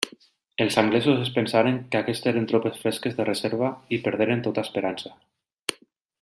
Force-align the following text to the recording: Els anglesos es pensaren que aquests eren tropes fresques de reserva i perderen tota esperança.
Els 0.63 0.77
anglesos 0.81 1.19
es 1.25 1.29
pensaren 1.35 1.77
que 1.91 1.99
aquests 1.99 2.31
eren 2.31 2.47
tropes 2.53 2.79
fresques 2.85 3.19
de 3.19 3.29
reserva 3.29 3.71
i 3.97 4.01
perderen 4.09 4.43
tota 4.49 4.65
esperança. 4.69 5.15